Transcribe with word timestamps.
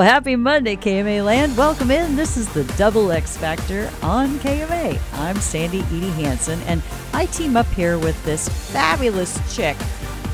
Well, 0.00 0.08
happy 0.08 0.36
Monday, 0.36 0.76
KMA 0.76 1.24
Land. 1.24 1.56
Welcome 1.56 1.90
in. 1.90 2.14
This 2.14 2.36
is 2.36 2.48
the 2.52 2.62
Double 2.76 3.10
X 3.10 3.36
Factor 3.36 3.90
on 4.00 4.38
KMA. 4.38 4.96
I'm 5.14 5.34
Sandy 5.38 5.80
Edie 5.80 6.10
Hansen, 6.10 6.60
and 6.68 6.84
I 7.12 7.26
team 7.26 7.56
up 7.56 7.66
here 7.72 7.98
with 7.98 8.24
this 8.24 8.48
fabulous 8.48 9.40
chick. 9.52 9.76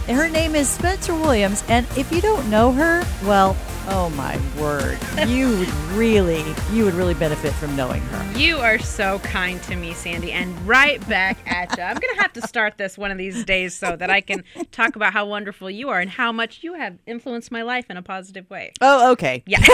Her 0.06 0.28
name 0.28 0.54
is 0.54 0.68
Spencer 0.68 1.14
Williams, 1.14 1.64
and 1.70 1.86
if 1.96 2.12
you 2.12 2.20
don't 2.20 2.50
know 2.50 2.72
her, 2.72 3.06
well, 3.22 3.56
oh 3.88 4.10
my 4.10 4.40
word, 4.60 4.98
you 5.26 5.58
would 5.58 5.72
really, 5.96 6.44
you 6.72 6.84
would 6.84 6.94
really 6.94 7.14
benefit 7.14 7.52
from 7.54 7.74
knowing 7.76 8.00
her. 8.02 8.38
You 8.38 8.58
are 8.58 8.78
so 8.78 9.18
kind 9.20 9.62
to 9.64 9.76
me, 9.76 9.94
Sandy, 9.94 10.32
and 10.32 10.54
right 10.66 11.06
back 11.08 11.38
at 11.46 11.76
you. 11.76 11.82
I'm 11.82 11.96
going 11.96 12.14
to 12.14 12.22
have 12.22 12.32
to 12.34 12.42
start 12.46 12.78
this 12.78 12.96
one 12.96 13.10
of 13.10 13.18
these 13.18 13.44
days 13.44 13.74
so 13.74 13.96
that 13.96 14.10
I 14.10 14.20
can 14.20 14.44
talk 14.72 14.96
about 14.96 15.12
how 15.12 15.26
wonderful 15.26 15.70
you 15.70 15.88
are 15.90 16.00
and 16.00 16.10
how 16.10 16.32
much 16.32 16.62
you 16.62 16.74
have 16.74 16.98
influenced 17.06 17.50
my 17.50 17.62
life 17.62 17.86
in 17.90 17.96
a 17.96 18.02
positive 18.02 18.48
way. 18.50 18.72
Oh, 18.80 19.12
okay. 19.12 19.42
Yeah. 19.46 19.58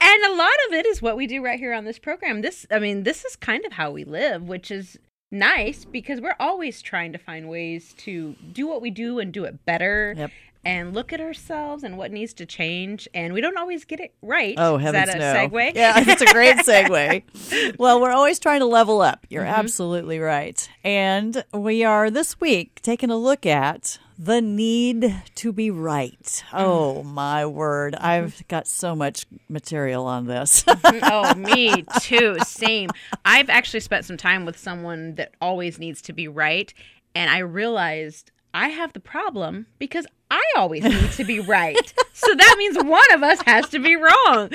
and 0.00 0.24
a 0.24 0.34
lot 0.34 0.54
of 0.68 0.74
it 0.74 0.86
is 0.86 1.02
what 1.02 1.16
we 1.16 1.26
do 1.26 1.44
right 1.44 1.58
here 1.58 1.72
on 1.72 1.84
this 1.84 1.98
program. 1.98 2.42
This, 2.42 2.66
I 2.70 2.78
mean, 2.78 3.02
this 3.02 3.24
is 3.24 3.36
kind 3.36 3.64
of 3.64 3.72
how 3.72 3.90
we 3.90 4.04
live, 4.04 4.42
which 4.42 4.70
is 4.70 4.98
nice 5.30 5.84
because 5.84 6.20
we're 6.20 6.36
always 6.40 6.82
trying 6.82 7.12
to 7.12 7.18
find 7.18 7.48
ways 7.48 7.94
to 7.98 8.34
do 8.52 8.66
what 8.66 8.82
we 8.82 8.90
do 8.90 9.18
and 9.18 9.32
do 9.32 9.44
it 9.44 9.64
better. 9.64 10.14
Yep. 10.16 10.30
And 10.62 10.92
look 10.92 11.10
at 11.12 11.22
ourselves 11.22 11.82
and 11.84 11.96
what 11.96 12.12
needs 12.12 12.34
to 12.34 12.44
change, 12.44 13.08
and 13.14 13.32
we 13.32 13.40
don't 13.40 13.56
always 13.56 13.86
get 13.86 13.98
it 13.98 14.12
right. 14.20 14.54
Oh, 14.58 14.76
is 14.76 14.82
heavens 14.82 15.06
that 15.06 15.16
a 15.16 15.18
no. 15.18 15.48
segue? 15.48 15.72
Yeah, 15.74 15.94
it's 16.06 16.20
a 16.20 16.26
great 16.26 16.56
segue. 16.58 17.76
well, 17.78 17.98
we're 17.98 18.10
always 18.12 18.38
trying 18.38 18.60
to 18.60 18.66
level 18.66 19.00
up. 19.00 19.26
You're 19.30 19.44
Mm-hmm. 19.44 19.54
absolutely 19.54 20.18
right. 20.18 20.68
And 20.84 21.42
we 21.54 21.82
are 21.82 22.10
this 22.10 22.38
week 22.42 22.82
taking 22.82 23.10
a 23.10 23.16
look 23.16 23.46
at 23.46 23.98
the 24.18 24.42
need 24.42 25.22
to 25.36 25.50
be 25.50 25.70
right. 25.70 26.22
Mm-hmm. 26.22 26.56
Oh, 26.58 27.02
my 27.04 27.46
word. 27.46 27.94
I've 27.94 28.46
got 28.48 28.66
so 28.66 28.94
much 28.94 29.24
material 29.48 30.04
on 30.04 30.26
this. 30.26 30.62
oh, 30.84 31.34
me 31.38 31.86
too. 32.02 32.36
Same. 32.44 32.90
I've 33.24 33.48
actually 33.48 33.80
spent 33.80 34.04
some 34.04 34.18
time 34.18 34.44
with 34.44 34.58
someone 34.58 35.14
that 35.14 35.32
always 35.40 35.78
needs 35.78 36.02
to 36.02 36.12
be 36.12 36.28
right, 36.28 36.74
and 37.14 37.30
I 37.30 37.38
realized 37.38 38.30
I 38.52 38.68
have 38.68 38.92
the 38.92 39.00
problem 39.00 39.66
because 39.78 40.06
I 40.30 40.42
always 40.56 40.82
need 40.84 41.12
to 41.12 41.24
be 41.24 41.40
right. 41.40 41.92
so 42.12 42.34
that 42.34 42.54
means 42.58 42.76
one 42.82 43.12
of 43.12 43.22
us 43.22 43.40
has 43.42 43.68
to 43.70 43.78
be 43.78 43.96
wrong. 43.96 44.50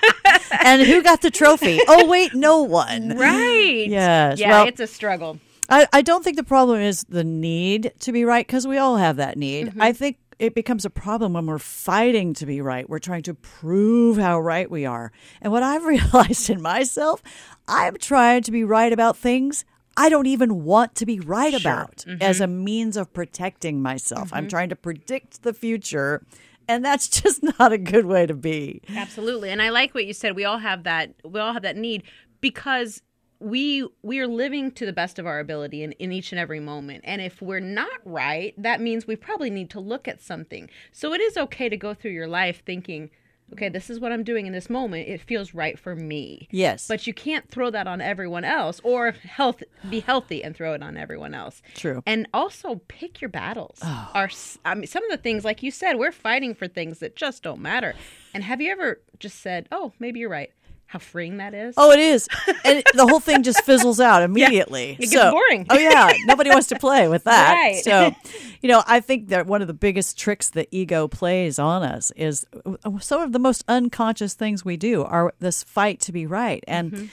and 0.64 0.82
who 0.82 1.02
got 1.02 1.22
the 1.22 1.30
trophy? 1.30 1.80
Oh, 1.88 2.06
wait, 2.06 2.34
no 2.34 2.62
one. 2.62 3.16
right. 3.16 3.86
Yes. 3.88 4.38
Yeah, 4.38 4.50
Well- 4.50 4.68
it's 4.68 4.80
a 4.80 4.86
struggle. 4.86 5.38
I, 5.72 5.86
I 5.92 6.02
don't 6.02 6.24
think 6.24 6.36
the 6.36 6.42
problem 6.42 6.80
is 6.80 7.04
the 7.08 7.22
need 7.22 7.92
to 8.00 8.10
be 8.10 8.24
right 8.24 8.44
because 8.44 8.66
we 8.66 8.76
all 8.76 8.96
have 8.96 9.16
that 9.16 9.38
need. 9.38 9.68
Mm-hmm. 9.68 9.80
I 9.80 9.92
think 9.92 10.18
it 10.40 10.52
becomes 10.52 10.84
a 10.84 10.90
problem 10.90 11.34
when 11.34 11.46
we're 11.46 11.58
fighting 11.60 12.34
to 12.34 12.46
be 12.46 12.60
right. 12.60 12.88
We're 12.90 12.98
trying 12.98 13.22
to 13.24 13.34
prove 13.34 14.16
how 14.16 14.40
right 14.40 14.68
we 14.68 14.84
are. 14.84 15.12
And 15.40 15.52
what 15.52 15.62
I've 15.62 15.84
realized 15.84 16.50
in 16.50 16.60
myself, 16.60 17.22
I'm 17.68 17.96
trying 17.98 18.42
to 18.42 18.50
be 18.50 18.64
right 18.64 18.92
about 18.92 19.16
things 19.16 19.64
I 20.00 20.08
don't 20.08 20.26
even 20.26 20.64
want 20.64 20.94
to 20.96 21.06
be 21.06 21.20
right 21.20 21.52
about 21.54 21.98
Mm-hmm. 22.06 22.22
as 22.22 22.40
a 22.40 22.46
means 22.46 22.96
of 22.96 23.12
protecting 23.12 23.82
myself. 23.82 24.30
I'm 24.32 24.48
trying 24.48 24.70
to 24.70 24.76
predict 24.76 25.42
the 25.42 25.52
future. 25.52 26.24
And 26.66 26.84
that's 26.84 27.08
just 27.22 27.42
not 27.58 27.72
a 27.72 27.78
good 27.78 28.06
way 28.06 28.26
to 28.26 28.34
be. 28.34 28.80
Absolutely. 28.88 29.50
And 29.50 29.60
I 29.60 29.68
like 29.70 29.94
what 29.94 30.06
you 30.06 30.14
said. 30.14 30.34
We 30.36 30.44
all 30.44 30.58
have 30.58 30.84
that 30.84 31.14
we 31.24 31.38
all 31.40 31.52
have 31.52 31.62
that 31.62 31.76
need 31.76 32.02
because 32.40 33.02
we 33.40 33.86
we 34.02 34.18
are 34.20 34.26
living 34.26 34.70
to 34.72 34.86
the 34.86 34.92
best 34.92 35.18
of 35.18 35.26
our 35.26 35.40
ability 35.40 35.82
in, 35.82 35.92
in 35.92 36.12
each 36.12 36.32
and 36.32 36.38
every 36.38 36.60
moment. 36.60 37.02
And 37.04 37.20
if 37.20 37.42
we're 37.42 37.60
not 37.60 37.98
right, 38.04 38.54
that 38.56 38.80
means 38.80 39.06
we 39.06 39.16
probably 39.16 39.50
need 39.50 39.68
to 39.70 39.80
look 39.80 40.08
at 40.08 40.22
something. 40.22 40.70
So 40.92 41.12
it 41.12 41.20
is 41.20 41.36
okay 41.36 41.68
to 41.68 41.76
go 41.76 41.92
through 41.94 42.12
your 42.12 42.28
life 42.28 42.62
thinking, 42.64 43.10
okay, 43.52 43.68
this 43.68 43.90
is 43.90 44.00
what 44.00 44.12
I'm 44.12 44.24
doing 44.24 44.46
in 44.46 44.52
this 44.52 44.70
moment. 44.70 45.08
It 45.08 45.20
feels 45.20 45.54
right 45.54 45.78
for 45.78 45.94
me. 45.96 46.48
Yes. 46.50 46.86
But 46.88 47.06
you 47.06 47.14
can't 47.14 47.48
throw 47.50 47.70
that 47.70 47.86
on 47.86 48.00
everyone 48.00 48.44
else 48.44 48.80
or 48.84 49.12
health 49.12 49.62
be 49.88 50.00
healthy 50.00 50.42
and 50.44 50.54
throw 50.56 50.74
it 50.74 50.82
on 50.82 50.96
everyone 50.96 51.34
else. 51.34 51.62
True. 51.74 52.02
And 52.06 52.28
also 52.34 52.80
pick 52.88 53.20
your 53.20 53.30
battles. 53.30 53.78
Oh. 53.82 54.10
Our 54.14 54.24
s- 54.26 54.58
I 54.64 54.74
mean 54.74 54.86
some 54.86 55.04
of 55.04 55.10
the 55.10 55.16
things 55.22 55.44
like 55.44 55.62
you 55.62 55.70
said, 55.70 55.96
we're 55.96 56.12
fighting 56.12 56.54
for 56.54 56.68
things 56.68 56.98
that 57.00 57.16
just 57.16 57.42
don't 57.42 57.60
matter. 57.60 57.94
And 58.34 58.44
have 58.44 58.60
you 58.60 58.70
ever 58.70 59.00
just 59.18 59.40
said, 59.40 59.66
"Oh, 59.72 59.92
maybe 59.98 60.20
you're 60.20 60.28
right." 60.30 60.52
How 60.90 60.98
freeing 60.98 61.36
that 61.36 61.54
is? 61.54 61.76
Oh, 61.76 61.92
it 61.92 62.00
is, 62.00 62.28
and 62.64 62.82
the 62.94 63.06
whole 63.06 63.20
thing 63.20 63.44
just 63.44 63.60
fizzles 63.64 64.00
out 64.00 64.22
immediately. 64.22 64.96
It 64.98 65.08
gets 65.08 65.30
boring. 65.30 65.64
Oh 65.70 65.78
yeah, 65.78 66.12
nobody 66.24 66.50
wants 66.50 66.66
to 66.66 66.78
play 66.80 67.06
with 67.06 67.22
that. 67.24 67.52
Right. 67.54 67.84
So, 67.84 68.12
you 68.60 68.68
know, 68.68 68.82
I 68.88 68.98
think 68.98 69.28
that 69.28 69.46
one 69.46 69.62
of 69.62 69.68
the 69.68 69.72
biggest 69.72 70.18
tricks 70.18 70.50
that 70.50 70.66
ego 70.72 71.06
plays 71.06 71.60
on 71.60 71.84
us 71.84 72.10
is 72.16 72.44
uh, 72.66 72.98
some 72.98 73.22
of 73.22 73.30
the 73.30 73.38
most 73.38 73.62
unconscious 73.68 74.34
things 74.34 74.64
we 74.64 74.76
do 74.76 75.04
are 75.04 75.32
this 75.38 75.62
fight 75.62 76.00
to 76.00 76.12
be 76.12 76.26
right, 76.26 76.64
and. 76.66 76.90
Mm-hmm. 76.90 77.06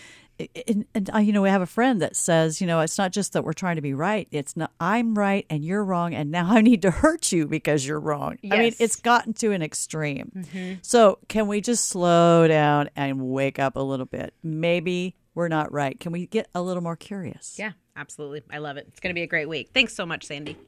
And, 0.68 0.86
and 0.94 1.26
you 1.26 1.34
know 1.34 1.42
we 1.42 1.50
have 1.50 1.62
a 1.62 1.68
friend 1.68 2.02
that 2.02 2.16
says 2.16 2.62
you 2.62 2.68
know 2.68 2.80
it's 2.82 2.98
not 2.98 3.12
just 3.12 3.34
that 3.34 3.44
we're 3.44 3.54
trying 3.54 3.78
to 3.78 3.82
be 3.82 3.96
right 3.96 4.28
it's 4.30 4.56
not 4.56 4.72
i'm 4.80 5.18
right 5.18 5.46
and 5.50 5.66
you're 5.66 5.84
wrong 5.84 6.14
and 6.14 6.30
now 6.30 6.52
i 6.52 6.62
need 6.62 6.84
to 6.84 6.92
hurt 6.92 7.32
you 7.32 7.48
because 7.48 7.86
you're 7.86 8.00
wrong 8.00 8.38
i 8.52 8.58
mean 8.58 8.76
it's 8.80 8.98
gotten 8.98 9.34
to 9.34 9.52
an 9.52 9.64
extreme 9.64 10.32
mm-hmm. 10.36 10.74
so 10.84 11.18
can 11.28 11.48
we 11.48 11.60
just 11.60 11.88
slow 11.88 12.48
down 12.48 12.90
and 12.96 13.20
wake 13.20 13.58
up 13.58 13.76
a 13.76 13.82
little 13.82 14.06
bit 14.06 14.34
maybe 14.44 15.16
we're 15.34 15.48
not 15.48 15.72
right 15.72 16.00
can 16.00 16.12
we 16.12 16.28
get 16.28 16.48
a 16.54 16.62
little 16.62 16.84
more 16.84 16.96
curious 16.96 17.38
Yeah, 17.58 17.72
absolutely. 17.96 18.44
I 18.52 18.60
love 18.60 18.78
it. 18.78 18.86
It's 18.90 19.00
going 19.00 19.10
to 19.10 19.16
be 19.16 19.24
a 19.24 19.28
great 19.28 19.50
week. 19.50 19.72
Thanks 19.74 19.94
so 19.96 20.06
much, 20.06 20.26
Sandy. 20.26 20.56